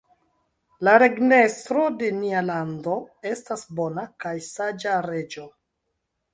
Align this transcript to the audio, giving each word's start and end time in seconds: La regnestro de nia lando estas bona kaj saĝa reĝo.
La 0.87 0.95
regnestro 1.03 1.83
de 1.99 2.09
nia 2.23 2.41
lando 2.47 2.97
estas 3.35 3.67
bona 3.83 4.09
kaj 4.27 4.35
saĝa 4.51 4.99
reĝo. 5.11 5.49